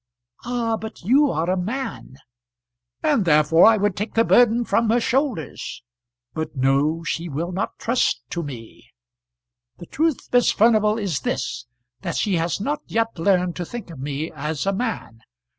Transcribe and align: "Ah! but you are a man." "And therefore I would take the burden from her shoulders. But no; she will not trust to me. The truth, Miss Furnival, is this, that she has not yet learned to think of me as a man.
"Ah! 0.45 0.77
but 0.77 1.03
you 1.03 1.29
are 1.29 1.47
a 1.47 1.55
man." 1.55 2.15
"And 3.03 3.23
therefore 3.23 3.67
I 3.67 3.77
would 3.77 3.95
take 3.95 4.15
the 4.15 4.23
burden 4.25 4.65
from 4.65 4.89
her 4.89 4.99
shoulders. 4.99 5.83
But 6.33 6.55
no; 6.55 7.03
she 7.03 7.29
will 7.29 7.51
not 7.51 7.77
trust 7.77 8.23
to 8.31 8.41
me. 8.41 8.87
The 9.77 9.85
truth, 9.85 10.27
Miss 10.33 10.51
Furnival, 10.51 10.97
is 10.97 11.19
this, 11.19 11.67
that 12.01 12.17
she 12.17 12.37
has 12.37 12.59
not 12.59 12.81
yet 12.87 13.19
learned 13.19 13.55
to 13.57 13.63
think 13.63 13.91
of 13.91 13.99
me 13.99 14.31
as 14.31 14.65
a 14.65 14.73
man. 14.73 15.19